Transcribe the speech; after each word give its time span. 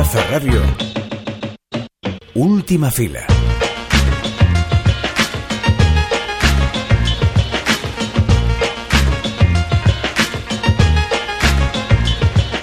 Plaza. 0.00 0.24
Última 2.34 2.90
fila. 2.90 3.20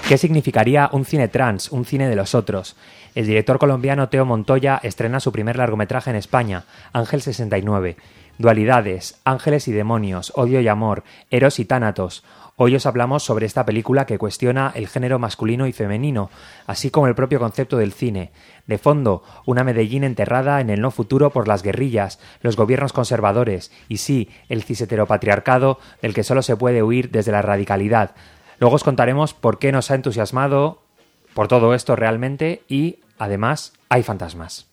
¿Qué 0.08 0.18
significaría 0.18 0.90
un 0.92 1.06
cine 1.06 1.28
trans, 1.28 1.72
un 1.72 1.86
cine 1.86 2.10
de 2.10 2.16
los 2.16 2.34
otros? 2.34 2.76
El 3.14 3.28
director 3.28 3.60
colombiano 3.60 4.10
Teo 4.10 4.26
Montoya 4.26 4.80
estrena 4.82 5.20
su 5.20 5.32
primer 5.32 5.58
largometraje 5.58 6.10
en 6.10 6.16
España, 6.16 6.64
Ángel 6.92 7.22
69. 7.22 7.98
Dualidades, 8.40 9.20
ángeles 9.26 9.68
y 9.68 9.74
demonios, 9.74 10.32
odio 10.36 10.60
y 10.60 10.68
amor, 10.68 11.04
eros 11.30 11.60
y 11.60 11.66
tánatos. 11.66 12.24
Hoy 12.60 12.76
os 12.76 12.86
hablamos 12.86 13.24
sobre 13.24 13.46
esta 13.46 13.66
película 13.66 14.06
que 14.06 14.18
cuestiona 14.18 14.72
el 14.76 14.88
género 14.88 15.20
masculino 15.20 15.68
y 15.68 15.74
femenino, 15.74 16.30
así 16.66 16.90
como 16.90 17.08
el 17.08 17.16
propio 17.16 17.40
concepto 17.40 17.78
del 17.78 17.94
cine. 17.94 18.32
De 18.66 18.78
fondo, 18.78 19.24
una 19.46 19.64
Medellín 19.64 20.04
enterrada 20.04 20.60
en 20.60 20.70
el 20.70 20.82
no 20.82 20.92
futuro 20.92 21.30
por 21.30 21.48
las 21.48 21.62
guerrillas, 21.62 22.20
los 22.42 22.56
gobiernos 22.56 22.94
conservadores 22.94 23.72
y 23.88 23.98
sí, 23.98 24.30
el 24.50 24.64
ciseteropatriarcado 24.64 25.80
del 26.02 26.14
que 26.14 26.24
solo 26.24 26.42
se 26.42 26.58
puede 26.58 26.82
huir 26.82 27.12
desde 27.12 27.32
la 27.32 27.44
radicalidad, 27.44 28.16
Luego 28.60 28.76
os 28.76 28.84
contaremos 28.84 29.34
por 29.34 29.60
qué 29.60 29.72
nos 29.72 29.92
ha 29.92 29.96
entusiasmado 29.96 30.82
por 31.34 31.48
todo 31.48 31.74
esto 31.76 31.96
realmente 31.96 32.64
y 32.68 33.00
además 33.20 33.74
hay 33.90 34.04
fantasmas. 34.04 34.68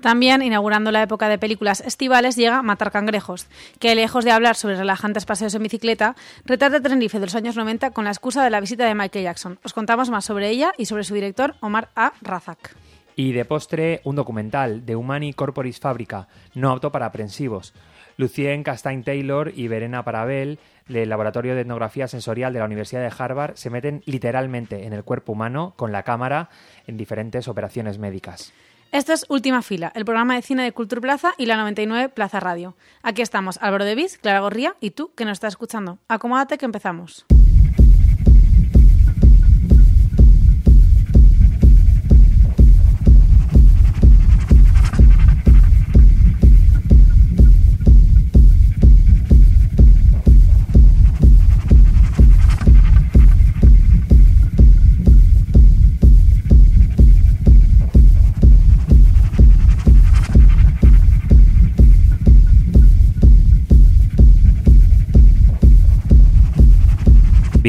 También, 0.00 0.42
inaugurando 0.42 0.92
la 0.92 1.02
época 1.02 1.28
de 1.28 1.38
películas 1.38 1.80
estivales, 1.80 2.36
llega 2.36 2.62
Matar 2.62 2.90
Cangrejos, 2.90 3.46
que 3.78 3.94
lejos 3.94 4.24
de 4.24 4.30
hablar 4.30 4.56
sobre 4.56 4.76
relajantes 4.76 5.24
paseos 5.24 5.54
en 5.54 5.62
bicicleta, 5.62 6.16
retrata 6.44 6.80
Tenerife 6.80 7.18
de 7.18 7.26
los 7.26 7.34
años 7.34 7.56
90 7.56 7.90
con 7.90 8.04
la 8.04 8.10
excusa 8.10 8.44
de 8.44 8.50
la 8.50 8.60
visita 8.60 8.86
de 8.86 8.94
Michael 8.94 9.24
Jackson. 9.24 9.58
Os 9.64 9.72
contamos 9.72 10.10
más 10.10 10.24
sobre 10.24 10.50
ella 10.50 10.72
y 10.76 10.86
sobre 10.86 11.04
su 11.04 11.14
director, 11.14 11.54
Omar 11.60 11.88
A. 11.96 12.12
Razak. 12.20 12.76
Y 13.18 13.32
de 13.32 13.46
postre, 13.46 14.02
un 14.04 14.16
documental 14.16 14.84
de 14.84 14.94
Humani 14.94 15.32
Corporis 15.32 15.80
Fábrica, 15.80 16.28
no 16.54 16.70
apto 16.70 16.92
para 16.92 17.06
aprensivos. 17.06 17.72
Lucien 18.18 18.62
Castain 18.62 19.04
Taylor 19.04 19.52
y 19.54 19.68
Verena 19.68 20.04
Parabel 20.04 20.58
del 20.88 21.08
Laboratorio 21.08 21.54
de 21.54 21.62
Etnografía 21.62 22.08
Sensorial 22.08 22.52
de 22.52 22.60
la 22.60 22.64
Universidad 22.64 23.02
de 23.02 23.12
Harvard 23.16 23.56
se 23.56 23.70
meten 23.70 24.02
literalmente 24.06 24.86
en 24.86 24.92
el 24.92 25.04
cuerpo 25.04 25.32
humano 25.32 25.74
con 25.76 25.92
la 25.92 26.02
cámara 26.02 26.48
en 26.86 26.96
diferentes 26.96 27.48
operaciones 27.48 27.98
médicas. 27.98 28.52
Esto 28.92 29.12
es 29.12 29.26
Última 29.28 29.62
Fila, 29.62 29.92
el 29.94 30.04
programa 30.04 30.36
de 30.36 30.42
cine 30.42 30.62
de 30.62 30.72
Cultura 30.72 31.00
Plaza 31.00 31.34
y 31.36 31.46
la 31.46 31.56
99 31.56 32.08
Plaza 32.08 32.40
Radio. 32.40 32.76
Aquí 33.02 33.20
estamos 33.20 33.58
Álvaro 33.60 33.84
de 33.84 33.94
Viz, 33.94 34.16
Clara 34.18 34.40
Gorría 34.40 34.76
y 34.80 34.92
tú 34.92 35.12
que 35.14 35.24
nos 35.24 35.32
estás 35.34 35.54
escuchando. 35.54 35.98
Acomódate 36.08 36.56
que 36.56 36.66
empezamos. 36.66 37.26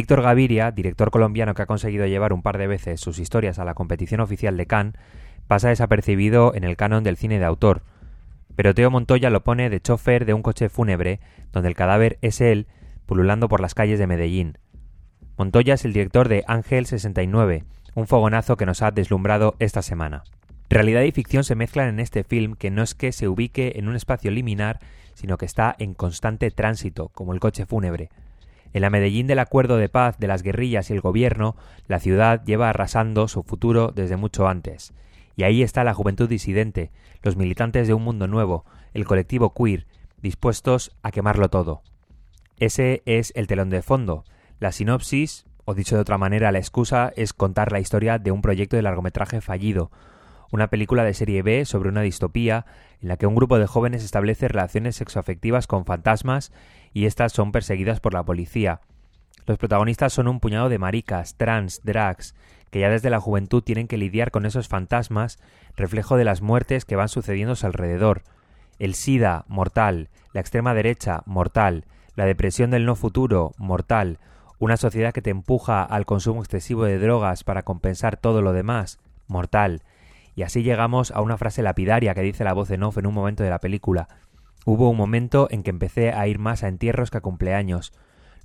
Víctor 0.08 0.24
Gaviria, 0.24 0.72
director 0.72 1.12
colombiano 1.12 1.54
que 1.54 1.64
ha 1.64 1.66
conseguido 1.66 2.06
llevar 2.06 2.32
un 2.32 2.42
par 2.42 2.58
de 2.58 2.66
veces 2.66 3.02
sus 3.02 3.20
historias 3.20 3.60
a 3.60 3.66
la 3.66 3.74
competición 3.74 4.22
oficial 4.22 4.56
de 4.56 4.66
Cannes, 4.66 4.94
pasa 5.48 5.68
desapercibido 5.68 6.56
en 6.56 6.64
el 6.64 6.78
canon 6.78 7.04
del 7.04 7.18
cine 7.18 7.40
de 7.40 7.44
autor. 7.44 7.84
Pero 8.56 8.74
Teo 8.74 8.90
Montoya 8.90 9.30
lo 9.30 9.44
pone 9.44 9.70
de 9.70 9.82
chofer 9.82 10.24
de 10.24 10.34
un 10.34 10.44
coche 10.44 10.70
fúnebre, 10.70 11.20
donde 11.52 11.68
el 11.68 11.76
cadáver 11.76 12.20
es 12.22 12.40
él, 12.40 12.68
pululando 13.06 13.50
por 13.50 13.60
las 13.60 13.76
calles 13.76 14.00
de 14.00 14.08
Medellín. 14.08 14.60
Montoya 15.38 15.74
es 15.74 15.84
el 15.84 15.92
director 15.92 16.30
de 16.30 16.46
Ángel 16.48 16.86
69, 16.86 17.66
un 17.94 18.08
fogonazo 18.08 18.56
que 18.56 18.66
nos 18.66 18.84
ha 18.84 18.92
deslumbrado 18.92 19.58
esta 19.60 19.82
semana. 19.82 20.24
Realidad 20.70 21.02
y 21.02 21.12
ficción 21.12 21.44
se 21.44 21.56
mezclan 21.56 21.90
en 21.90 22.00
este 22.00 22.24
film 22.24 22.56
que 22.56 22.72
no 22.72 22.82
es 22.82 22.96
que 22.96 23.12
se 23.12 23.28
ubique 23.28 23.74
en 23.76 23.90
un 23.90 23.98
espacio 23.98 24.32
liminar, 24.32 24.80
sino 25.16 25.38
que 25.38 25.46
está 25.46 25.76
en 25.78 25.94
constante 25.94 26.50
tránsito, 26.50 27.10
como 27.10 27.34
el 27.34 27.42
coche 27.42 27.66
fúnebre. 27.66 28.08
En 28.78 28.82
la 28.82 28.92
Medellín 28.92 29.26
del 29.26 29.40
acuerdo 29.40 29.78
de 29.78 29.90
paz 29.90 30.20
de 30.20 30.28
las 30.28 30.44
guerrillas 30.44 30.92
y 30.92 30.94
el 30.94 31.02
gobierno, 31.02 31.56
la 31.88 32.00
ciudad 32.00 32.44
lleva 32.46 32.70
arrasando 32.70 33.28
su 33.28 33.42
futuro 33.42 33.92
desde 33.92 34.18
mucho 34.18 34.48
antes. 34.48 34.94
Y 35.36 35.46
ahí 35.46 35.64
está 35.64 35.84
la 35.84 35.96
juventud 35.96 36.30
disidente, 36.30 36.92
los 37.24 37.38
militantes 37.38 37.88
de 37.88 37.96
un 37.96 38.04
mundo 38.04 38.28
nuevo, 38.28 38.66
el 38.94 39.06
colectivo 39.06 39.52
queer, 39.56 39.88
dispuestos 40.22 40.96
a 41.02 41.10
quemarlo 41.10 41.50
todo. 41.50 41.82
Ese 42.60 43.02
es 43.08 43.34
el 43.36 43.48
telón 43.48 43.72
de 43.72 43.82
fondo. 43.82 44.26
La 44.60 44.72
sinopsis, 44.72 45.48
o 45.66 45.74
dicho 45.74 45.96
de 45.96 46.02
otra 46.02 46.20
manera, 46.20 46.52
la 46.52 46.60
excusa, 46.60 47.12
es 47.16 47.34
contar 47.34 47.72
la 47.72 47.80
historia 47.80 48.20
de 48.20 48.30
un 48.30 48.44
proyecto 48.44 48.76
de 48.76 48.84
largometraje 48.84 49.42
fallido, 49.42 49.90
una 50.52 50.68
película 50.68 51.04
de 51.04 51.16
serie 51.16 51.42
B 51.42 51.66
sobre 51.66 51.90
una 51.90 52.02
distopía 52.02 52.68
en 53.02 53.10
la 53.10 53.18
que 53.18 53.28
un 53.28 53.36
grupo 53.36 53.58
de 53.58 53.68
jóvenes 53.68 54.04
establece 54.04 54.48
relaciones 54.48 54.96
sexoafectivas 54.96 55.66
con 55.66 55.86
fantasmas 55.86 56.52
y 56.98 57.06
éstas 57.06 57.32
son 57.32 57.52
perseguidas 57.52 58.00
por 58.00 58.16
la 58.16 58.24
policía. 58.24 58.82
Los 59.46 59.60
protagonistas 59.60 60.14
son 60.14 60.28
un 60.28 60.40
puñado 60.40 60.68
de 60.68 60.80
maricas, 60.80 61.36
trans, 61.36 61.82
drags, 61.84 62.34
que 62.72 62.80
ya 62.80 62.90
desde 62.90 63.12
la 63.12 63.20
juventud 63.20 63.62
tienen 63.62 63.88
que 63.88 63.98
lidiar 64.00 64.32
con 64.32 64.48
esos 64.48 64.68
fantasmas, 64.68 65.38
reflejo 65.76 66.18
de 66.18 66.26
las 66.26 66.42
muertes 66.42 66.86
que 66.86 66.96
van 66.96 67.08
sucediendo 67.08 67.54
a 67.54 67.56
su 67.56 67.68
alrededor. 67.68 68.24
El 68.80 68.96
SIDA, 68.96 69.46
mortal, 69.48 70.10
la 70.34 70.42
extrema 70.42 70.74
derecha, 70.74 71.22
mortal, 71.28 71.86
la 72.16 72.26
depresión 72.26 72.72
del 72.72 72.88
no 72.88 72.96
futuro, 72.96 73.52
mortal, 73.60 74.18
una 74.58 74.76
sociedad 74.76 75.14
que 75.14 75.22
te 75.22 75.30
empuja 75.30 75.84
al 75.84 76.08
consumo 76.08 76.42
excesivo 76.42 76.86
de 76.86 76.98
drogas 76.98 77.44
para 77.44 77.62
compensar 77.62 78.18
todo 78.18 78.42
lo 78.42 78.54
demás, 78.54 78.98
mortal, 79.28 79.84
y 80.38 80.42
así 80.44 80.62
llegamos 80.62 81.10
a 81.10 81.22
una 81.22 81.36
frase 81.36 81.64
lapidaria 81.64 82.14
que 82.14 82.22
dice 82.22 82.44
la 82.44 82.54
voz 82.54 82.70
en 82.70 82.84
off 82.84 83.00
en 83.00 83.08
un 83.08 83.14
momento 83.16 83.42
de 83.44 83.50
la 83.50 83.60
película. 83.60 84.08
Hubo 84.70 84.90
un 84.90 84.98
momento 84.98 85.48
en 85.50 85.64
que 85.64 85.70
empecé 85.70 86.12
a 86.12 86.28
ir 86.28 86.40
más 86.40 86.62
a 86.62 86.68
entierros 86.68 87.10
que 87.10 87.20
a 87.20 87.22
cumpleaños. 87.22 87.94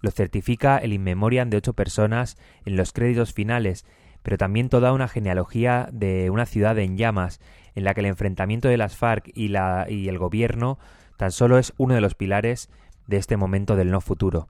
Lo 0.02 0.12
certifica 0.12 0.78
el 0.78 0.92
inmemoriam 0.92 1.50
de 1.50 1.56
ocho 1.56 1.72
personas 1.72 2.38
en 2.64 2.76
los 2.76 2.92
créditos 2.92 3.32
finales, 3.32 3.84
pero 4.22 4.38
también 4.38 4.68
toda 4.68 4.92
una 4.92 5.08
genealogía 5.08 5.88
de 5.92 6.30
una 6.30 6.46
ciudad 6.46 6.78
en 6.78 6.96
llamas, 6.96 7.40
en 7.74 7.82
la 7.82 7.92
que 7.92 8.02
el 8.02 8.06
enfrentamiento 8.06 8.68
de 8.68 8.76
las 8.76 8.96
FARC 8.96 9.32
y, 9.34 9.48
la, 9.48 9.86
y 9.88 10.08
el 10.08 10.16
gobierno 10.16 10.78
tan 11.16 11.32
solo 11.32 11.58
es 11.58 11.72
uno 11.76 11.94
de 11.94 12.00
los 12.00 12.14
pilares 12.14 12.70
de 13.08 13.16
este 13.16 13.36
momento 13.36 13.74
del 13.74 13.90
no 13.90 14.00
futuro. 14.00 14.46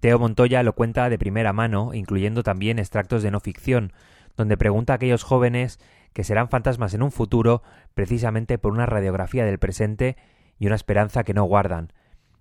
Teo 0.00 0.18
Montoya 0.18 0.64
lo 0.64 0.72
cuenta 0.72 1.08
de 1.08 1.18
primera 1.20 1.52
mano, 1.52 1.94
incluyendo 1.94 2.42
también 2.42 2.80
extractos 2.80 3.22
de 3.22 3.30
no 3.30 3.38
ficción, 3.38 3.92
donde 4.36 4.56
pregunta 4.56 4.94
a 4.94 4.96
aquellos 4.96 5.22
jóvenes 5.22 5.78
que 6.12 6.24
serán 6.24 6.48
fantasmas 6.48 6.94
en 6.94 7.04
un 7.04 7.12
futuro 7.12 7.62
precisamente 7.94 8.58
por 8.58 8.72
una 8.72 8.86
radiografía 8.86 9.44
del 9.44 9.60
presente 9.60 10.16
y 10.58 10.66
una 10.66 10.76
esperanza 10.76 11.24
que 11.24 11.34
no 11.34 11.44
guardan. 11.44 11.92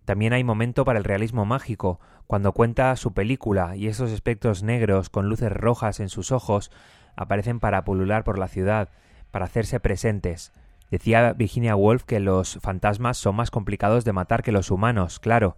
También 0.05 0.33
hay 0.33 0.43
momento 0.43 0.85
para 0.85 0.99
el 0.99 1.03
realismo 1.03 1.45
mágico, 1.45 1.99
cuando 2.27 2.53
cuenta 2.53 2.95
su 2.95 3.13
película 3.13 3.75
y 3.75 3.87
esos 3.87 4.11
espectros 4.11 4.63
negros 4.63 5.09
con 5.09 5.29
luces 5.29 5.51
rojas 5.51 5.99
en 5.99 6.09
sus 6.09 6.31
ojos 6.31 6.71
aparecen 7.15 7.59
para 7.59 7.83
pulular 7.83 8.23
por 8.23 8.37
la 8.37 8.47
ciudad, 8.47 8.89
para 9.31 9.45
hacerse 9.45 9.79
presentes. 9.79 10.51
Decía 10.91 11.33
Virginia 11.33 11.75
Woolf 11.75 12.03
que 12.03 12.19
los 12.19 12.59
fantasmas 12.61 13.17
son 13.17 13.35
más 13.35 13.51
complicados 13.51 14.05
de 14.05 14.13
matar 14.13 14.43
que 14.43 14.51
los 14.51 14.71
humanos, 14.71 15.19
claro, 15.19 15.57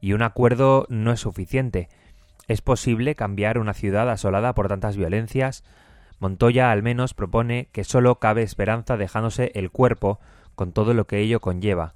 y 0.00 0.12
un 0.12 0.22
acuerdo 0.22 0.86
no 0.88 1.12
es 1.12 1.20
suficiente. 1.20 1.88
¿Es 2.48 2.60
posible 2.60 3.14
cambiar 3.14 3.58
una 3.58 3.74
ciudad 3.74 4.10
asolada 4.10 4.54
por 4.54 4.68
tantas 4.68 4.96
violencias, 4.96 5.64
Montoya 6.18 6.70
al 6.70 6.82
menos 6.82 7.14
propone 7.14 7.68
que 7.72 7.84
sólo 7.84 8.18
cabe 8.18 8.42
esperanza 8.42 8.96
dejándose 8.96 9.52
el 9.54 9.70
cuerpo 9.70 10.18
con 10.56 10.72
todo 10.72 10.92
lo 10.92 11.06
que 11.06 11.20
ello 11.20 11.40
conlleva. 11.40 11.94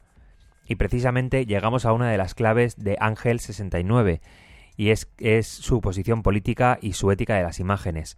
Y 0.68 0.76
precisamente 0.76 1.46
llegamos 1.46 1.84
a 1.84 1.92
una 1.92 2.08
de 2.08 2.16
las 2.16 2.34
claves 2.34 2.76
de 2.76 2.96
Ángel 3.00 3.40
69, 3.40 4.20
y 4.76 4.90
es, 4.90 5.08
su 5.46 5.80
posición 5.80 6.22
política 6.22 6.78
y 6.80 6.92
su 6.92 7.10
ética 7.10 7.34
de 7.34 7.42
las 7.42 7.58
imágenes. 7.58 8.16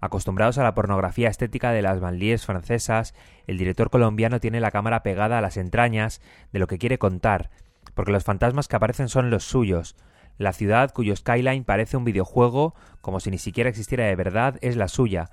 Acostumbrados 0.00 0.58
a 0.58 0.62
la 0.62 0.74
pornografía 0.74 1.30
estética 1.30 1.72
de 1.72 1.80
las 1.80 1.98
banlieues 1.98 2.44
francesas, 2.44 3.14
el 3.46 3.56
director 3.56 3.88
colombiano 3.88 4.38
tiene 4.38 4.60
la 4.60 4.70
cámara 4.70 5.02
pegada 5.02 5.38
a 5.38 5.40
las 5.40 5.56
entrañas 5.56 6.20
de 6.52 6.58
lo 6.58 6.66
que 6.66 6.76
quiere 6.78 6.98
contar, 6.98 7.50
porque 7.94 8.12
los 8.12 8.22
fantasmas 8.22 8.68
que 8.68 8.76
aparecen 8.76 9.08
son 9.08 9.30
los 9.30 9.44
suyos, 9.44 9.96
la 10.36 10.52
ciudad 10.52 10.92
cuyo 10.92 11.14
skyline 11.14 11.64
parece 11.64 11.96
un 11.96 12.04
videojuego, 12.04 12.74
como 13.00 13.20
si 13.20 13.30
ni 13.30 13.38
siquiera 13.38 13.70
existiera 13.70 14.04
de 14.04 14.16
verdad, 14.16 14.58
es 14.62 14.76
la 14.76 14.88
suya, 14.88 15.30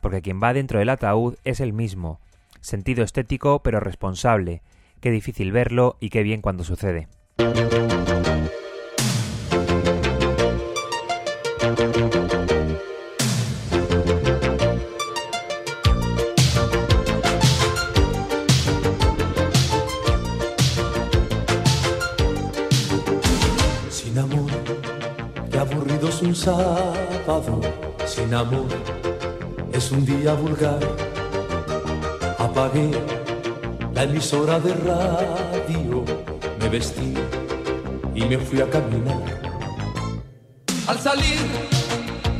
porque 0.00 0.22
quien 0.22 0.42
va 0.42 0.52
dentro 0.52 0.78
del 0.78 0.90
ataúd 0.90 1.36
es 1.44 1.60
el 1.60 1.72
mismo 1.72 2.20
sentido 2.62 3.04
estético 3.04 3.62
pero 3.62 3.80
responsable. 3.80 4.62
Qué 5.00 5.10
difícil 5.10 5.52
verlo 5.52 5.96
y 6.00 6.08
qué 6.08 6.22
bien 6.22 6.40
cuando 6.40 6.64
sucede. 6.64 7.08
Sin 23.90 24.18
amor, 24.18 24.50
qué 25.50 25.58
aburrido 25.58 26.08
es 26.08 26.22
un 26.22 26.34
sábado. 26.34 27.60
Sin 28.06 28.32
amor, 28.32 28.68
es 29.72 29.90
un 29.90 30.04
día 30.04 30.34
vulgar 30.34 31.11
Apagué 32.52 32.90
la 33.94 34.02
emisora 34.02 34.60
de 34.60 34.74
radio, 34.74 36.04
me 36.60 36.68
vestí 36.68 37.14
y 38.14 38.24
me 38.26 38.36
fui 38.36 38.60
a 38.60 38.68
caminar. 38.68 39.40
Al 40.86 40.98
salir 40.98 41.38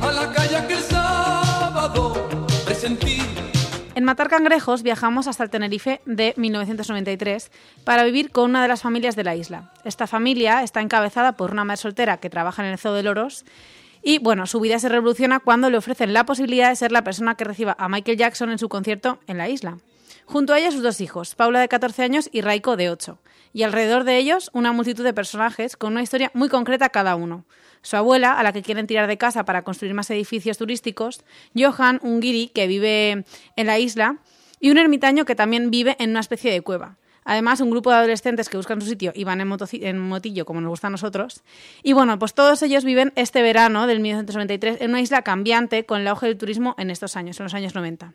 a 0.03 0.13
la 0.13 0.31
calle 0.31 0.57
aquel 0.57 0.81
sábado, 0.81 2.29
me 2.69 2.75
sentí 2.75 3.23
en 3.95 4.05
Matar 4.05 4.29
Cangrejos 4.29 4.83
viajamos 4.83 5.29
hasta 5.29 5.45
el 5.45 5.51
Tenerife 5.51 6.03
de 6.05 6.35
1993 6.37 7.51
para 7.85 8.05
vivir 8.05 8.33
con 8.33 8.51
una 8.51 8.61
de 8.61 8.69
las 8.69 8.83
familias 8.83 9.17
de 9.17 9.25
la 9.25 9.35
isla. 9.35 9.73
Esta 9.85 10.07
familia 10.07 10.63
está 10.63 10.83
encabezada 10.83 11.39
por 11.39 11.53
una 11.53 11.65
madre 11.65 11.79
soltera 11.79 12.19
que 12.19 12.29
trabaja 12.29 12.63
en 12.63 12.71
el 12.71 12.79
Zoo 12.79 12.93
de 12.93 13.03
Loros 13.03 13.47
y 14.03 14.19
bueno, 14.19 14.47
su 14.47 14.61
vida 14.61 14.79
se 14.79 14.91
revoluciona 14.91 15.41
cuando 15.41 15.71
le 15.71 15.79
ofrecen 15.79 16.13
la 16.13 16.27
posibilidad 16.27 16.69
de 16.69 16.77
ser 16.77 16.93
la 16.93 17.03
persona 17.03 17.35
que 17.35 17.45
reciba 17.45 17.77
a 17.79 17.89
Michael 17.89 18.19
Jackson 18.19 18.51
en 18.51 18.59
su 18.59 18.69
concierto 18.69 19.19
en 19.27 19.39
la 19.39 19.49
isla. 19.49 19.79
Junto 20.33 20.55
a 20.55 20.59
ella 20.59 20.71
sus 20.71 20.83
dos 20.83 21.03
hijos, 21.03 21.35
Paula 21.35 21.61
de 21.61 21.69
14 21.69 22.03
años 22.05 22.31
y 22.33 22.41
Raiko 22.41 22.79
de 22.79 22.89
8. 22.89 23.19
Y 23.53 23.65
alrededor 23.65 24.05
de 24.05 24.17
ellos 24.17 24.49
una 24.55 24.73
multitud 24.73 25.05
de 25.05 25.13
personajes 25.13 25.77
con 25.77 25.93
una 25.93 26.03
historia 26.03 26.31
muy 26.33 26.49
concreta 26.49 26.89
cada 26.89 27.17
uno. 27.17 27.45
Su 27.83 27.99
abuela, 27.99 28.33
a 28.33 28.43
la 28.43 28.55
que 28.55 28.63
quieren 28.63 28.87
tirar 28.87 29.09
de 29.09 29.19
casa 29.19 29.45
para 29.45 29.63
construir 29.63 29.93
más 29.93 30.11
edificios 30.11 30.57
turísticos, 30.57 31.23
Johan, 31.55 32.01
un 32.03 32.21
guiri 32.21 32.49
que 32.49 32.67
vive 32.67 33.27
en 33.57 33.67
la 33.67 33.79
isla, 33.79 34.21
y 34.59 34.71
un 34.71 34.79
ermitaño 34.79 35.27
que 35.27 35.35
también 35.35 35.71
vive 35.71 35.97
en 35.99 36.09
una 36.09 36.21
especie 36.21 36.51
de 36.51 36.63
cueva. 36.63 36.97
Además, 37.25 37.61
un 37.61 37.71
grupo 37.71 37.91
de 37.91 37.97
adolescentes 37.97 38.49
que 38.49 38.57
buscan 38.57 38.81
su 38.81 38.89
sitio 38.89 39.13
y 39.15 39.25
van 39.25 39.43
en, 39.43 39.99
motillo, 39.99 40.47
como 40.47 40.63
nos 40.63 40.71
gusta 40.71 40.87
a 40.87 40.91
nosotros. 40.91 41.43
Y 41.83 41.93
bueno, 41.93 42.19
pues 42.19 42.33
todos 42.33 42.63
ellos 42.63 42.85
viven 42.85 43.13
este 43.17 43.43
verano 43.43 43.87
del 43.87 44.01
1993 44.01 44.81
en 44.81 44.91
una 44.93 45.03
isla 45.03 45.21
cambiante 45.21 45.85
con 45.85 46.01
el 46.01 46.09
auge 46.09 46.29
del 46.29 46.39
turismo 46.39 46.75
en 46.79 46.91
estos 46.91 47.17
años, 47.17 47.39
en 47.39 47.45
los 47.45 47.53
años 47.53 47.75
90. 47.75 48.15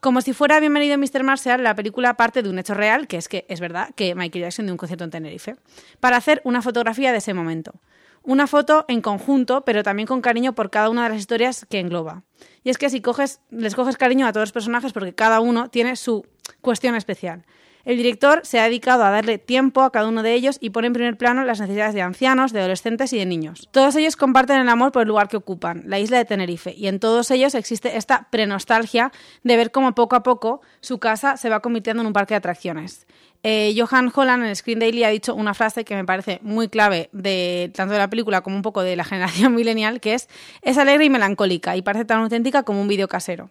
Como 0.00 0.22
si 0.22 0.32
fuera 0.32 0.60
Bienvenido 0.60 0.96
Mr. 0.96 1.22
Marshall, 1.24 1.62
la 1.62 1.74
película 1.74 2.14
parte 2.14 2.42
de 2.42 2.48
un 2.48 2.58
hecho 2.58 2.72
real, 2.72 3.06
que 3.06 3.18
es 3.18 3.28
que 3.28 3.44
es 3.50 3.60
verdad 3.60 3.90
que 3.94 4.14
Michael 4.14 4.44
Jackson 4.44 4.64
dio 4.64 4.72
un 4.72 4.78
concierto 4.78 5.04
en 5.04 5.10
Tenerife, 5.10 5.56
para 6.00 6.16
hacer 6.16 6.40
una 6.44 6.62
fotografía 6.62 7.12
de 7.12 7.18
ese 7.18 7.34
momento. 7.34 7.74
Una 8.22 8.46
foto 8.46 8.86
en 8.88 9.02
conjunto, 9.02 9.62
pero 9.66 9.82
también 9.82 10.06
con 10.06 10.22
cariño 10.22 10.54
por 10.54 10.70
cada 10.70 10.88
una 10.88 11.02
de 11.02 11.10
las 11.10 11.18
historias 11.18 11.66
que 11.68 11.80
engloba. 11.80 12.22
Y 12.64 12.70
es 12.70 12.78
que 12.78 12.88
si 12.88 13.02
coges, 13.02 13.42
les 13.50 13.74
coges 13.74 13.98
cariño 13.98 14.26
a 14.26 14.32
todos 14.32 14.44
los 14.44 14.52
personajes 14.52 14.94
porque 14.94 15.14
cada 15.14 15.40
uno 15.40 15.68
tiene 15.68 15.94
su 15.96 16.26
cuestión 16.62 16.94
especial. 16.94 17.44
El 17.84 17.96
director 17.96 18.40
se 18.44 18.60
ha 18.60 18.64
dedicado 18.64 19.04
a 19.04 19.10
darle 19.10 19.38
tiempo 19.38 19.82
a 19.82 19.90
cada 19.90 20.08
uno 20.08 20.22
de 20.22 20.34
ellos 20.34 20.58
y 20.60 20.70
pone 20.70 20.88
en 20.88 20.92
primer 20.92 21.16
plano 21.16 21.44
las 21.44 21.60
necesidades 21.60 21.94
de 21.94 22.02
ancianos, 22.02 22.52
de 22.52 22.60
adolescentes 22.60 23.12
y 23.12 23.18
de 23.18 23.26
niños. 23.26 23.68
Todos 23.70 23.96
ellos 23.96 24.16
comparten 24.16 24.60
el 24.60 24.68
amor 24.68 24.92
por 24.92 25.02
el 25.02 25.08
lugar 25.08 25.28
que 25.28 25.36
ocupan, 25.36 25.84
la 25.86 25.98
isla 25.98 26.18
de 26.18 26.24
Tenerife, 26.24 26.74
y 26.76 26.88
en 26.88 27.00
todos 27.00 27.30
ellos 27.30 27.54
existe 27.54 27.96
esta 27.96 28.28
prenostalgia 28.30 29.12
de 29.42 29.56
ver 29.56 29.70
cómo 29.70 29.94
poco 29.94 30.16
a 30.16 30.22
poco 30.22 30.60
su 30.80 30.98
casa 30.98 31.36
se 31.36 31.48
va 31.48 31.60
convirtiendo 31.60 32.02
en 32.02 32.08
un 32.08 32.12
parque 32.12 32.34
de 32.34 32.38
atracciones. 32.38 33.06
Eh, 33.42 33.74
Johan 33.76 34.12
Holland 34.14 34.44
en 34.44 34.54
Screen 34.54 34.80
Daily 34.80 35.04
ha 35.04 35.08
dicho 35.08 35.34
una 35.34 35.54
frase 35.54 35.84
que 35.84 35.94
me 35.94 36.04
parece 36.04 36.40
muy 36.42 36.68
clave 36.68 37.08
de 37.12 37.72
tanto 37.74 37.94
de 37.94 37.98
la 37.98 38.10
película 38.10 38.42
como 38.42 38.56
un 38.56 38.62
poco 38.62 38.82
de 38.82 38.96
la 38.96 39.04
generación 39.10 39.54
millennial, 39.54 40.00
que 40.00 40.14
es 40.14 40.28
es 40.62 40.76
alegre 40.76 41.06
y 41.06 41.10
melancólica 41.10 41.76
y 41.76 41.82
parece 41.82 42.04
tan 42.04 42.20
auténtica 42.20 42.62
como 42.62 42.80
un 42.80 42.88
vídeo 42.88 43.08
casero. 43.08 43.50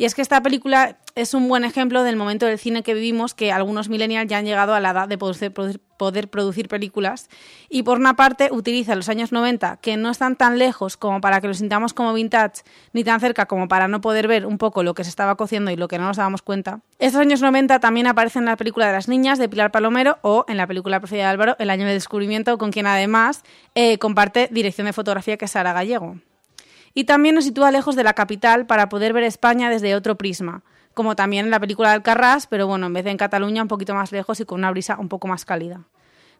Y 0.00 0.06
es 0.06 0.14
que 0.14 0.22
esta 0.22 0.42
película 0.42 0.96
es 1.14 1.34
un 1.34 1.46
buen 1.46 1.62
ejemplo 1.62 2.02
del 2.02 2.16
momento 2.16 2.46
del 2.46 2.58
cine 2.58 2.82
que 2.82 2.94
vivimos, 2.94 3.34
que 3.34 3.52
algunos 3.52 3.90
millennials 3.90 4.30
ya 4.30 4.38
han 4.38 4.46
llegado 4.46 4.72
a 4.72 4.80
la 4.80 4.92
edad 4.92 5.08
de 5.08 5.18
poder, 5.18 6.30
producir 6.30 6.68
películas. 6.68 7.28
Y 7.68 7.82
por 7.82 7.98
una 7.98 8.16
parte 8.16 8.48
utiliza 8.50 8.94
los 8.94 9.10
años 9.10 9.30
90, 9.30 9.76
que 9.82 9.98
no 9.98 10.08
están 10.08 10.36
tan 10.36 10.58
lejos 10.58 10.96
como 10.96 11.20
para 11.20 11.42
que 11.42 11.48
los 11.48 11.58
sintamos 11.58 11.92
como 11.92 12.14
vintage, 12.14 12.62
ni 12.94 13.04
tan 13.04 13.20
cerca 13.20 13.44
como 13.44 13.68
para 13.68 13.88
no 13.88 14.00
poder 14.00 14.26
ver 14.26 14.46
un 14.46 14.56
poco 14.56 14.82
lo 14.82 14.94
que 14.94 15.04
se 15.04 15.10
estaba 15.10 15.36
cociendo 15.36 15.70
y 15.70 15.76
lo 15.76 15.86
que 15.86 15.98
no 15.98 16.06
nos 16.06 16.16
dábamos 16.16 16.40
cuenta. 16.40 16.80
Estos 16.98 17.20
años 17.20 17.42
90 17.42 17.78
también 17.80 18.06
aparecen 18.06 18.44
en 18.44 18.46
la 18.46 18.56
película 18.56 18.86
de 18.86 18.94
las 18.94 19.06
niñas 19.06 19.38
de 19.38 19.50
Pilar 19.50 19.70
Palomero 19.70 20.16
o 20.22 20.46
en 20.48 20.56
la 20.56 20.66
película 20.66 20.98
preferida 21.00 21.24
de 21.24 21.30
Álvaro, 21.32 21.56
El 21.58 21.68
año 21.68 21.84
de 21.84 21.92
descubrimiento, 21.92 22.56
con 22.56 22.72
quien 22.72 22.86
además 22.86 23.42
eh, 23.74 23.98
comparte 23.98 24.48
dirección 24.50 24.86
de 24.86 24.94
fotografía 24.94 25.36
que 25.36 25.44
es 25.44 25.50
Sara 25.50 25.74
Gallego 25.74 26.16
y 26.94 27.04
también 27.04 27.34
nos 27.34 27.44
sitúa 27.44 27.70
lejos 27.70 27.96
de 27.96 28.04
la 28.04 28.14
capital 28.14 28.66
para 28.66 28.88
poder 28.88 29.12
ver 29.12 29.24
España 29.24 29.70
desde 29.70 29.94
otro 29.94 30.16
prisma, 30.16 30.62
como 30.94 31.16
también 31.16 31.46
en 31.46 31.50
la 31.50 31.60
película 31.60 31.90
de 31.90 31.96
Alcarrás, 31.96 32.46
pero 32.46 32.66
bueno, 32.66 32.86
en 32.86 32.92
vez 32.92 33.04
de 33.04 33.10
en 33.10 33.16
Cataluña 33.16 33.62
un 33.62 33.68
poquito 33.68 33.94
más 33.94 34.12
lejos 34.12 34.40
y 34.40 34.44
con 34.44 34.58
una 34.58 34.70
brisa 34.70 34.96
un 34.98 35.08
poco 35.08 35.28
más 35.28 35.44
cálida. 35.44 35.82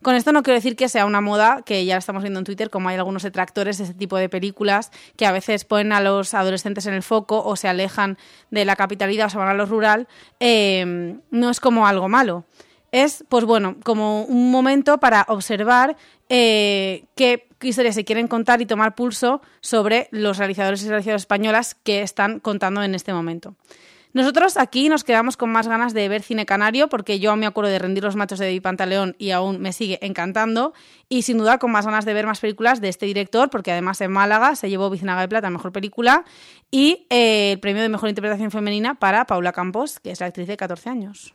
Con 0.03 0.15
esto 0.15 0.33
no 0.33 0.43
quiero 0.43 0.55
decir 0.55 0.77
que 0.77 0.89
sea 0.89 1.05
una 1.05 1.21
moda, 1.21 1.61
que 1.65 1.85
ya 1.85 1.99
estamos 1.99 2.23
viendo 2.23 2.39
en 2.39 2.47
Twitter, 2.47 2.71
como 2.71 2.89
hay 2.89 2.97
algunos 2.97 3.23
detractores 3.23 3.77
de 3.77 3.85
ese 3.85 3.93
tipo 3.93 4.17
de 4.17 4.31
películas 4.31 4.91
que 5.17 5.27
a 5.27 5.33
veces 5.33 5.67
ponen 5.67 5.93
a 5.93 6.01
los 6.01 6.33
adolescentes 6.33 6.87
en 6.87 6.95
el 6.95 7.03
foco 7.03 7.43
o 7.45 7.55
se 7.55 7.69
alejan 7.69 8.17
de 8.51 8.65
la 8.65 8.77
capitalidad 8.77 9.27
o 9.27 9.31
se 9.31 9.37
van 9.37 9.49
a 9.49 9.55
lo 9.55 9.67
rural, 9.67 10.09
eh, 10.41 11.19
no 11.31 11.51
es 11.51 11.61
como 11.61 11.87
algo 11.87 12.09
malo 12.09 12.47
es, 12.93 13.25
pues 13.29 13.45
bueno, 13.45 13.77
como 13.85 14.25
un 14.25 14.51
momento 14.51 14.99
para 14.99 15.25
observar 15.29 15.97
eh, 16.29 17.05
qué 17.15 17.49
historias 17.61 17.95
se 17.95 18.05
quieren 18.05 18.29
contar 18.29 18.61
y 18.61 18.67
tomar 18.67 18.95
pulso 18.95 19.43
sobre 19.61 20.09
los 20.11 20.39
realizadores 20.39 20.83
y 20.83 20.89
realizadoras 20.89 21.23
españolas 21.23 21.75
que 21.75 22.03
están 22.03 22.41
contando 22.41 22.83
en 22.83 22.95
este 22.95 23.13
momento. 23.13 23.55
Nosotros 24.13 24.57
aquí 24.57 24.89
nos 24.89 25.05
quedamos 25.05 25.37
con 25.37 25.51
más 25.51 25.69
ganas 25.69 25.95
de 25.95 26.09
ver 26.09 26.23
cine 26.23 26.45
canario 26.45 26.89
porque 26.89 27.21
yo 27.21 27.37
me 27.37 27.47
acuerdo 27.47 27.71
de 27.71 27.79
rendir 27.79 28.03
los 28.03 28.17
machos 28.17 28.41
de 28.41 28.47
David 28.47 28.63
Pantaleón 28.63 29.15
y 29.19 29.31
aún 29.31 29.61
me 29.61 29.73
sigue 29.73 30.05
encantando 30.05 30.73
y 31.09 31.23
sin 31.23 31.39
duda 31.39 31.59
con 31.59 31.71
más 31.71 31.87
ganas 31.87 32.05
de 32.05 32.13
ver 32.13 32.27
más 32.27 32.41
películas 32.41 32.81
de 32.81 32.89
este 32.89 33.07
director 33.07 33.51
porque 33.51 33.71
además 33.71 34.01
en 34.01 34.11
Málaga 34.11 34.57
se 34.57 34.69
llevó 34.69 34.91
Vicinaga 34.91 35.21
de 35.21 35.29
Plata 35.29 35.49
Mejor 35.49 35.71
Película 35.71 36.25
y 36.73 37.07
eh, 37.09 37.53
el 37.53 37.61
premio 37.61 37.83
de 37.83 37.89
Mejor 37.89 38.09
Interpretación 38.09 38.51
Femenina 38.51 38.97
para 38.97 39.27
Paula 39.27 39.53
Campos, 39.53 40.01
que 40.01 40.11
es 40.11 40.19
la 40.19 40.27
actriz 40.27 40.49
de 40.49 40.57
14 40.57 40.91
años. 40.91 41.35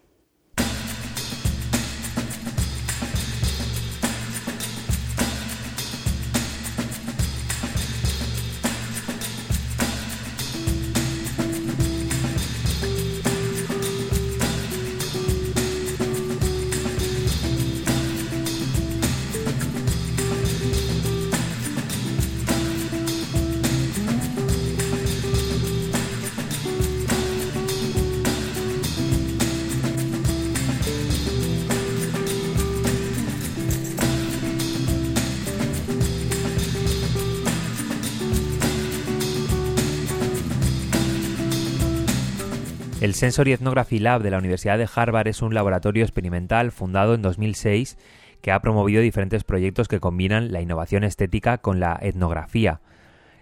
El 43.06 43.14
Sensory 43.14 43.54
Ethnography 43.54 44.00
Lab 44.00 44.24
de 44.24 44.32
la 44.32 44.40
Universidad 44.40 44.80
de 44.80 44.90
Harvard 44.92 45.28
es 45.28 45.44
un 45.44 45.54
laboratorio 45.54 46.04
experimental 46.04 46.72
fundado 46.72 47.14
en 47.14 47.22
2006 47.22 48.00
que 48.42 48.52
ha 48.52 48.62
promovido 48.62 49.00
diferentes 49.00 49.44
proyectos 49.44 49.88
que 49.88 50.00
combinan 50.00 50.52
la 50.52 50.60
innovación 50.60 51.04
estética 51.04 51.60
con 51.60 51.80
la 51.80 52.00
etnografía. 52.02 52.82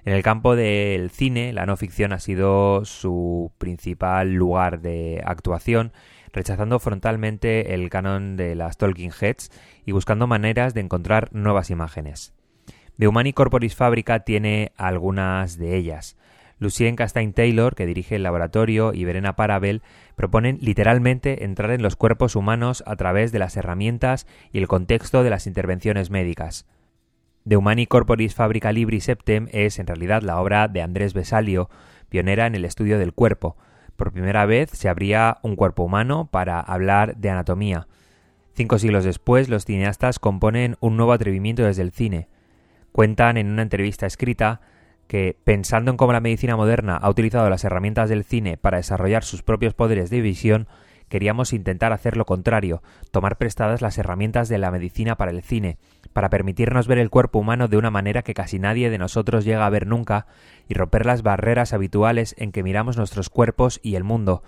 En 0.03 0.11
el 0.11 0.21
campo 0.21 0.57
del 0.57 1.11
cine, 1.11 1.53
la 1.53 1.65
no 1.65 1.77
ficción 1.77 2.11
ha 2.11 2.19
sido 2.19 2.83
su 2.83 3.53
principal 3.57 4.33
lugar 4.33 4.81
de 4.81 5.23
actuación, 5.25 5.93
rechazando 6.33 6.77
frontalmente 6.79 7.73
el 7.73 7.89
canon 7.89 8.35
de 8.35 8.55
las 8.55 8.75
Talking 8.75 9.13
Heads 9.17 9.49
y 9.85 9.93
buscando 9.93 10.27
maneras 10.27 10.73
de 10.73 10.81
encontrar 10.81 11.29
nuevas 11.31 11.69
imágenes. 11.69 12.33
The 12.99 13.07
Humani 13.07 13.31
Corporis 13.31 13.77
Fabrica 13.77 14.25
tiene 14.25 14.73
algunas 14.75 15.57
de 15.57 15.77
ellas. 15.77 16.17
Lucien 16.63 16.95
Castain 16.95 17.33
Taylor, 17.33 17.75
que 17.75 17.85
dirige 17.85 18.15
el 18.15 18.23
laboratorio, 18.23 18.93
y 18.93 19.03
Verena 19.05 19.35
Parabel 19.35 19.83
proponen 20.15 20.57
literalmente 20.61 21.43
entrar 21.43 21.69
en 21.71 21.83
los 21.83 21.95
cuerpos 21.95 22.35
humanos 22.35 22.83
a 22.87 22.95
través 22.95 23.31
de 23.31 23.39
las 23.39 23.55
herramientas 23.57 24.25
y 24.51 24.57
el 24.57 24.67
contexto 24.67 25.21
de 25.21 25.29
las 25.29 25.45
intervenciones 25.45 26.09
médicas. 26.09 26.65
De 27.45 27.57
Humani 27.57 27.85
Corporis 27.85 28.33
Fabrica 28.33 28.71
Libri 28.71 29.01
Septem 29.01 29.49
es 29.51 29.77
en 29.77 29.87
realidad 29.87 30.21
la 30.21 30.39
obra 30.39 30.69
de 30.69 30.81
Andrés 30.81 31.13
Besalio, 31.13 31.69
pionera 32.07 32.47
en 32.47 32.55
el 32.55 32.63
estudio 32.63 32.97
del 32.97 33.13
cuerpo. 33.13 33.57
Por 33.97 34.13
primera 34.13 34.45
vez 34.45 34.69
se 34.71 34.87
abría 34.87 35.39
un 35.43 35.55
cuerpo 35.55 35.83
humano 35.83 36.29
para 36.31 36.61
hablar 36.61 37.17
de 37.17 37.29
anatomía. 37.29 37.87
Cinco 38.55 38.79
siglos 38.79 39.03
después, 39.03 39.49
los 39.49 39.65
cineastas 39.65 40.19
componen 40.19 40.77
un 40.79 40.95
nuevo 40.95 41.11
atrevimiento 41.11 41.63
desde 41.63 41.81
el 41.81 41.91
cine. 41.91 42.29
Cuentan 42.93 43.35
en 43.37 43.47
una 43.47 43.63
entrevista 43.63 44.05
escrita 44.05 44.61
que, 45.07 45.37
pensando 45.43 45.91
en 45.91 45.97
cómo 45.97 46.13
la 46.13 46.19
medicina 46.19 46.55
moderna 46.55 46.97
ha 46.97 47.09
utilizado 47.09 47.49
las 47.49 47.63
herramientas 47.63 48.09
del 48.09 48.23
cine 48.23 48.57
para 48.57 48.77
desarrollar 48.77 49.23
sus 49.23 49.43
propios 49.43 49.73
poderes 49.73 50.09
de 50.09 50.21
visión, 50.21 50.67
queríamos 51.09 51.53
intentar 51.53 51.93
hacer 51.93 52.17
lo 52.17 52.25
contrario, 52.25 52.81
tomar 53.11 53.37
prestadas 53.37 53.81
las 53.81 53.97
herramientas 53.97 54.49
de 54.49 54.57
la 54.57 54.71
medicina 54.71 55.15
para 55.15 55.31
el 55.31 55.43
cine, 55.43 55.77
para 56.11 56.29
permitirnos 56.29 56.87
ver 56.87 56.97
el 56.97 57.09
cuerpo 57.09 57.39
humano 57.39 57.67
de 57.67 57.77
una 57.77 57.91
manera 57.91 58.23
que 58.23 58.33
casi 58.33 58.57
nadie 58.59 58.89
de 58.89 58.97
nosotros 58.97 59.45
llega 59.45 59.65
a 59.65 59.69
ver 59.69 59.85
nunca, 59.85 60.25
y 60.67 60.73
romper 60.73 61.05
las 61.05 61.21
barreras 61.21 61.73
habituales 61.73 62.35
en 62.39 62.51
que 62.51 62.63
miramos 62.63 62.97
nuestros 62.97 63.29
cuerpos 63.29 63.79
y 63.83 63.95
el 63.95 64.03
mundo, 64.03 64.41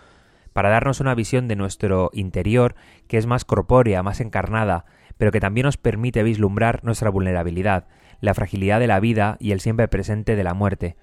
para 0.54 0.70
darnos 0.70 1.02
una 1.02 1.14
visión 1.14 1.48
de 1.48 1.56
nuestro 1.56 2.10
interior 2.14 2.76
que 3.08 3.18
es 3.18 3.28
más 3.28 3.46
corpórea, 3.46 4.02
más 4.04 4.22
encarnada, 4.22 4.86
pero 5.18 5.32
que 5.32 5.40
también 5.40 5.66
nos 5.66 5.78
permite 5.78 6.24
vislumbrar 6.24 6.84
nuestra 6.84 7.10
vulnerabilidad, 7.10 7.88
la 8.26 8.34
fragilidad 8.34 8.80
de 8.80 8.88
la 8.88 9.00
vida 9.00 9.38
y 9.40 9.52
el 9.52 9.62
siempre 9.62 9.88
presente 9.88 10.36
de 10.36 10.44
la 10.44 10.54
muerte. 10.54 10.98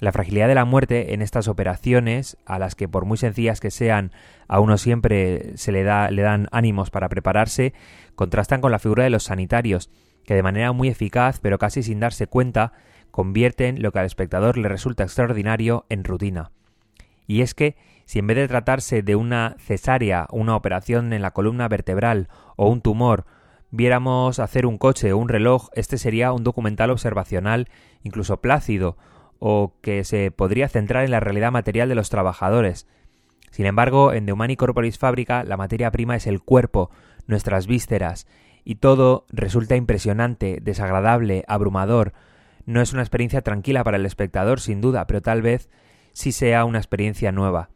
La 0.00 0.12
fragilidad 0.12 0.48
de 0.48 0.54
la 0.54 0.64
muerte 0.64 1.12
en 1.12 1.20
estas 1.20 1.48
operaciones, 1.48 2.38
a 2.46 2.58
las 2.58 2.74
que 2.74 2.88
por 2.88 3.04
muy 3.04 3.18
sencillas 3.18 3.60
que 3.60 3.70
sean, 3.70 4.12
a 4.48 4.60
uno 4.60 4.78
siempre 4.78 5.56
se 5.56 5.72
le, 5.72 5.82
da, 5.82 6.10
le 6.10 6.22
dan 6.22 6.48
ánimos 6.50 6.90
para 6.90 7.08
prepararse, 7.08 7.74
contrastan 8.14 8.60
con 8.60 8.72
la 8.72 8.78
figura 8.78 9.04
de 9.04 9.10
los 9.10 9.24
sanitarios, 9.24 9.90
que 10.24 10.34
de 10.34 10.42
manera 10.42 10.72
muy 10.72 10.88
eficaz, 10.88 11.40
pero 11.40 11.58
casi 11.58 11.82
sin 11.82 12.00
darse 12.00 12.26
cuenta, 12.26 12.72
convierten 13.10 13.82
lo 13.82 13.92
que 13.92 13.98
al 13.98 14.06
espectador 14.06 14.56
le 14.56 14.68
resulta 14.68 15.02
extraordinario 15.02 15.84
en 15.88 16.04
rutina. 16.04 16.52
Y 17.26 17.42
es 17.42 17.54
que, 17.54 17.76
si 18.04 18.20
en 18.20 18.28
vez 18.28 18.36
de 18.36 18.48
tratarse 18.48 19.02
de 19.02 19.16
una 19.16 19.56
cesárea, 19.58 20.26
una 20.30 20.56
operación 20.56 21.12
en 21.12 21.22
la 21.22 21.32
columna 21.32 21.68
vertebral 21.68 22.28
o 22.56 22.68
un 22.68 22.80
tumor, 22.80 23.26
viéramos 23.72 24.38
hacer 24.38 24.66
un 24.66 24.78
coche 24.78 25.12
o 25.12 25.18
un 25.18 25.28
reloj, 25.28 25.70
este 25.74 25.98
sería 25.98 26.32
un 26.32 26.44
documental 26.44 26.90
observacional, 26.90 27.68
incluso 28.04 28.40
plácido, 28.40 28.96
o 29.40 29.74
que 29.80 30.04
se 30.04 30.30
podría 30.30 30.68
centrar 30.68 31.04
en 31.04 31.10
la 31.10 31.18
realidad 31.18 31.50
material 31.50 31.88
de 31.88 31.96
los 31.96 32.10
trabajadores. 32.10 32.86
Sin 33.50 33.66
embargo, 33.66 34.12
en 34.12 34.26
The 34.26 34.32
Humani 34.32 34.56
Corporis 34.56 34.98
Fábrica 34.98 35.42
la 35.42 35.56
materia 35.56 35.90
prima 35.90 36.14
es 36.14 36.26
el 36.26 36.42
cuerpo, 36.42 36.90
nuestras 37.26 37.66
vísceras, 37.66 38.26
y 38.62 38.76
todo 38.76 39.26
resulta 39.30 39.74
impresionante, 39.74 40.58
desagradable, 40.62 41.44
abrumador. 41.48 42.12
No 42.66 42.80
es 42.80 42.92
una 42.92 43.02
experiencia 43.02 43.40
tranquila 43.40 43.82
para 43.82 43.96
el 43.96 44.06
espectador, 44.06 44.60
sin 44.60 44.80
duda, 44.80 45.06
pero 45.06 45.22
tal 45.22 45.42
vez 45.42 45.68
sí 46.12 46.30
sea 46.30 46.64
una 46.64 46.78
experiencia 46.78 47.32
nueva. 47.32 47.70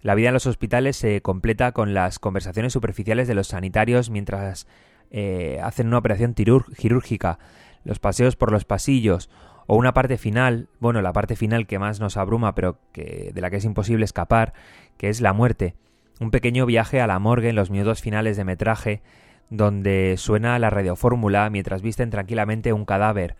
La 0.00 0.14
vida 0.14 0.28
en 0.28 0.34
los 0.34 0.46
hospitales 0.46 0.96
se 0.96 1.20
completa 1.20 1.72
con 1.72 1.92
las 1.92 2.18
conversaciones 2.18 2.72
superficiales 2.72 3.28
de 3.28 3.34
los 3.34 3.48
sanitarios 3.48 4.08
mientras 4.08 4.66
eh, 5.10 5.60
hacen 5.62 5.88
una 5.88 5.98
operación 5.98 6.34
quirúrgica, 6.34 7.38
los 7.84 7.98
paseos 7.98 8.36
por 8.36 8.52
los 8.52 8.64
pasillos, 8.64 9.30
o 9.66 9.76
una 9.76 9.94
parte 9.94 10.18
final, 10.18 10.68
bueno, 10.80 11.00
la 11.02 11.12
parte 11.12 11.36
final 11.36 11.66
que 11.66 11.78
más 11.78 12.00
nos 12.00 12.16
abruma, 12.16 12.54
pero 12.54 12.78
que, 12.92 13.30
de 13.32 13.40
la 13.40 13.50
que 13.50 13.56
es 13.56 13.64
imposible 13.64 14.04
escapar, 14.04 14.52
que 14.96 15.08
es 15.08 15.20
la 15.20 15.32
muerte. 15.32 15.74
Un 16.18 16.30
pequeño 16.30 16.66
viaje 16.66 17.00
a 17.00 17.06
la 17.06 17.18
morgue 17.18 17.50
en 17.50 17.56
los 17.56 17.70
minutos 17.70 18.00
finales 18.00 18.36
de 18.36 18.44
metraje, 18.44 19.02
donde 19.48 20.16
suena 20.16 20.58
la 20.58 20.70
radiofórmula 20.70 21.48
mientras 21.50 21.82
visten 21.82 22.10
tranquilamente 22.10 22.72
un 22.72 22.84
cadáver. 22.84 23.36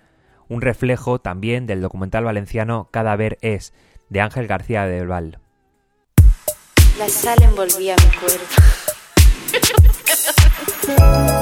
Un 0.48 0.60
reflejo 0.60 1.20
también 1.20 1.66
del 1.66 1.80
documental 1.80 2.24
valenciano 2.24 2.88
Cadáver 2.90 3.38
es, 3.40 3.72
de 4.08 4.20
Ángel 4.20 4.46
García 4.46 4.86
del 4.86 5.06
Val. 5.06 5.38
La 6.98 7.08
sal 7.08 7.42
envolvía 7.42 7.94
mi 7.96 8.16
cuerpo. 8.18 8.44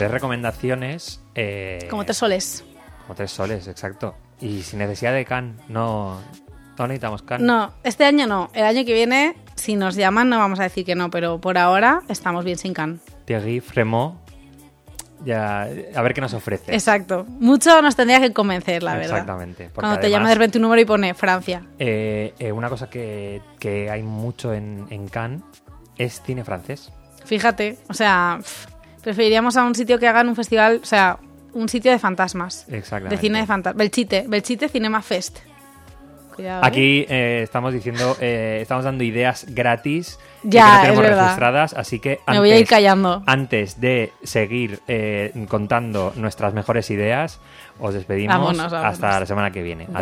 tres 0.00 0.10
recomendaciones. 0.12 1.20
eh, 1.34 1.86
Como 1.90 2.04
tres 2.04 2.16
soles. 2.16 2.64
Como 3.02 3.14
tres 3.14 3.30
soles, 3.30 3.68
exacto. 3.68 4.14
Y 4.40 4.62
sin 4.62 4.78
necesidad 4.78 5.12
de 5.12 5.24
can, 5.26 5.58
no, 5.68 6.18
no 6.78 6.86
necesitamos 6.86 7.22
can. 7.22 7.44
No, 7.44 7.72
este 7.84 8.04
año 8.06 8.26
no. 8.26 8.48
El 8.54 8.64
año 8.64 8.84
que 8.86 8.94
viene, 8.94 9.36
si 9.56 9.76
nos 9.76 9.96
llaman, 9.96 10.30
no 10.30 10.38
vamos 10.38 10.58
a 10.60 10.62
decir 10.62 10.86
que 10.86 10.94
no, 10.94 11.10
pero 11.10 11.38
por 11.40 11.58
ahora 11.58 12.00
estamos 12.08 12.44
bien 12.46 12.56
sin 12.56 12.72
can. 12.72 13.00
Thierry 13.26 13.60
Fremont, 13.60 14.16
ya, 15.22 15.68
a 15.94 16.02
ver 16.02 16.14
qué 16.14 16.22
nos 16.22 16.32
ofrece. 16.32 16.72
Exacto. 16.72 17.26
Mucho 17.28 17.82
nos 17.82 17.94
tendría 17.94 18.20
que 18.20 18.32
convencer, 18.32 18.82
la 18.82 18.94
verdad. 18.94 19.18
Exactamente. 19.18 19.68
Cuando 19.74 19.98
te 20.00 20.08
llama 20.08 20.30
de 20.30 20.34
repente 20.36 20.56
un 20.56 20.62
número 20.62 20.80
y 20.80 20.86
pone 20.86 21.12
Francia. 21.12 21.62
eh, 21.78 22.32
eh, 22.38 22.50
una 22.52 22.70
cosa 22.70 22.88
que, 22.88 23.42
que 23.58 23.90
hay 23.90 24.02
mucho 24.02 24.54
en, 24.54 24.86
en 24.88 25.08
Cannes 25.08 25.42
es 25.98 26.22
cine 26.22 26.42
francés. 26.44 26.90
Fíjate, 27.26 27.76
o 27.90 27.92
sea, 27.94 28.40
preferiríamos 29.02 29.56
a 29.56 29.64
un 29.64 29.74
sitio 29.74 29.98
que 29.98 30.06
hagan 30.08 30.28
un 30.28 30.36
festival, 30.36 30.80
o 30.82 30.86
sea, 30.86 31.18
un 31.52 31.68
sitio 31.68 31.90
de 31.92 31.98
fantasmas. 31.98 32.66
Exactamente. 32.68 33.16
De 33.16 33.20
cine 33.20 33.40
de 33.40 33.46
fantasmas. 33.46 33.78
Belchite, 33.78 34.24
Belchite 34.28 34.68
Cinema 34.68 35.02
Fest. 35.02 35.38
Cuidado, 36.34 36.62
¿eh? 36.62 36.66
Aquí 36.66 37.06
eh, 37.08 37.40
estamos 37.42 37.72
diciendo, 37.74 38.16
eh, 38.20 38.60
estamos 38.62 38.84
dando 38.84 39.02
ideas 39.04 39.46
gratis 39.48 40.18
Ya, 40.44 40.80
que 40.82 40.88
no 40.88 40.94
tenemos 41.00 41.18
registradas, 41.20 41.74
así 41.74 41.98
que 41.98 42.20
Me 42.28 42.38
voy 42.38 42.50
a 42.50 42.54
ir 42.54 42.58
antes- 42.60 42.70
callando. 42.70 43.22
Antes 43.26 43.80
de 43.80 44.12
seguir 44.22 44.80
eh, 44.86 45.32
contando 45.48 46.12
nuestras 46.16 46.54
mejores 46.54 46.88
ideas, 46.90 47.40
os 47.80 47.94
despedimos 47.94 48.36
Vámonos, 48.36 48.70
vámonos. 48.70 48.92
hasta 48.92 49.20
la 49.20 49.26
semana 49.26 49.50
que 49.50 49.62
viene. 49.62 49.86
Un 49.88 49.96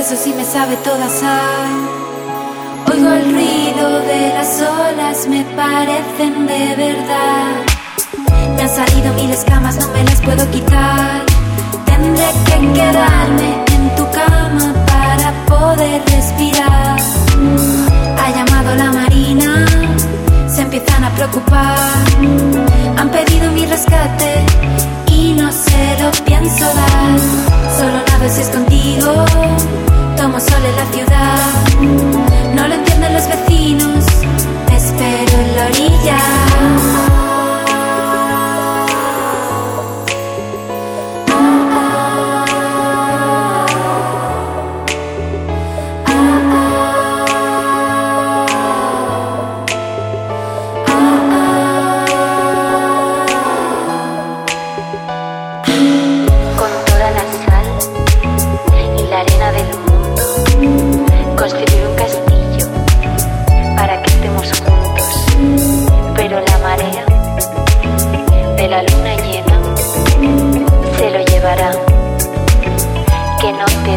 besos 0.00 0.26
y 0.26 0.32
me 0.32 0.44
sabe 0.44 0.76
toda 0.76 1.08
sal. 1.10 1.72
Oigo 2.90 3.10
el 3.12 3.24
ruido 3.34 4.00
de 4.00 4.32
las 4.36 4.62
olas, 4.62 5.28
me 5.28 5.44
parecen 5.54 6.46
de 6.46 6.74
verdad. 6.84 7.52
Me 8.56 8.62
han 8.62 8.68
salido 8.68 9.12
mil 9.14 9.30
escamas, 9.30 9.76
no 9.76 9.88
me 9.88 10.02
las 10.04 10.20
puedo 10.22 10.50
quitar. 10.50 11.20
Tendré 11.84 12.30
que 12.46 12.72
quedarme 12.78 13.50
en 13.74 13.94
tu 13.96 14.04
cama 14.10 14.68
para 14.92 15.28
poder 15.46 16.02
respirar. 16.06 16.99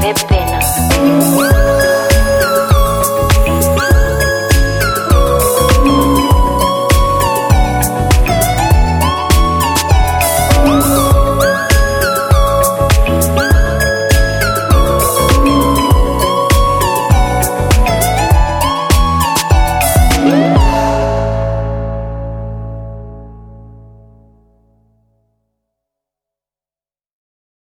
de 0.03 0.13
pena. 0.27 1.72